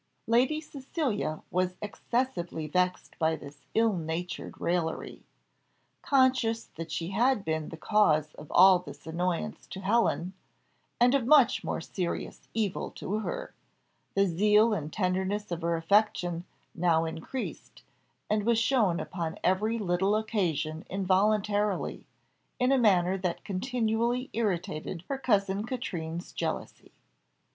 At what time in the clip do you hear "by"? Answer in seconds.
3.19-3.35